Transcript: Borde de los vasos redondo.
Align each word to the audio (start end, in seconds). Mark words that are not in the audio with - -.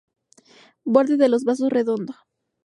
Borde 0.83 1.15
de 1.15 1.29
los 1.29 1.43
vasos 1.43 1.69
redondo. 1.69 2.15